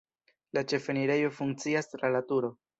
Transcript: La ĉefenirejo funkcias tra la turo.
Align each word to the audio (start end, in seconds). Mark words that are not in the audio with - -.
La 0.57 0.63
ĉefenirejo 0.71 1.31
funkcias 1.37 1.95
tra 1.95 2.13
la 2.19 2.27
turo. 2.33 2.55